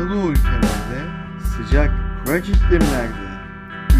Orta 0.00 0.10
Doğu 0.10 0.30
ülkelerde 0.30 1.06
sıcak 1.44 1.90
kurak 2.24 2.48
iklimlerde 2.48 3.30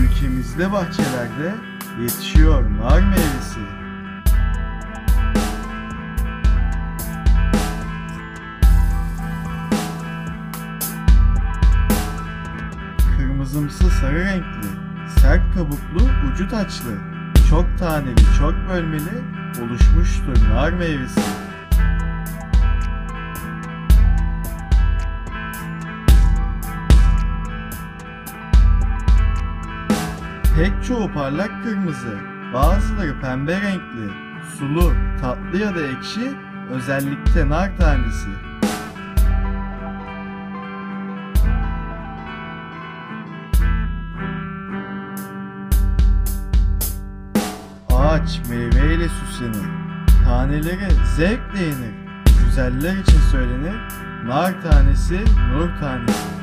ülkemizde 0.00 0.72
bahçelerde 0.72 1.54
yetişiyor 2.02 2.64
nar 2.78 3.00
meyvesi. 3.00 3.60
Kırmızımsı 13.16 13.90
sarı 13.90 14.24
renkli, 14.24 14.68
sert 15.20 15.54
kabuklu, 15.54 16.10
ucu 16.32 16.48
taçlı, 16.48 16.98
çok 17.50 17.78
taneli, 17.78 18.16
çok 18.38 18.54
bölmeli 18.68 19.22
oluşmuştur 19.62 20.48
nar 20.50 20.72
meyvesi. 20.72 21.20
Pek 30.60 30.84
çoğu 30.84 31.12
parlak 31.12 31.64
kırmızı, 31.64 32.18
bazıları 32.54 33.20
pembe 33.20 33.60
renkli, 33.60 34.10
sulu, 34.58 34.92
tatlı 35.20 35.58
ya 35.58 35.74
da 35.74 35.86
ekşi, 35.86 36.36
özellikle 36.70 37.48
nar 37.48 37.76
tanesi. 37.76 38.28
Ağaç 47.90 48.40
meyveyle 48.48 49.08
süslenir. 49.08 49.68
Taneleri 50.24 50.88
zevkle 51.16 51.60
yenir. 51.60 51.94
Güzeller 52.44 52.96
için 52.96 53.20
söylenir. 53.30 53.76
Nar 54.26 54.62
tanesi, 54.62 55.20
nur 55.52 55.80
tanesi. 55.80 56.39